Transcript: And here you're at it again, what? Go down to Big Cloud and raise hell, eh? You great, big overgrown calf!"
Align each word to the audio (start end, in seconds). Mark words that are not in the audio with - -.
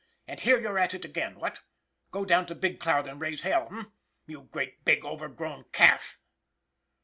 And 0.27 0.39
here 0.39 0.59
you're 0.59 0.79
at 0.79 0.95
it 0.95 1.05
again, 1.05 1.35
what? 1.37 1.61
Go 2.09 2.25
down 2.25 2.47
to 2.47 2.55
Big 2.55 2.79
Cloud 2.79 3.07
and 3.07 3.21
raise 3.21 3.43
hell, 3.43 3.69
eh? 3.71 3.83
You 4.25 4.49
great, 4.51 4.83
big 4.83 5.05
overgrown 5.05 5.65
calf!" 5.73 6.17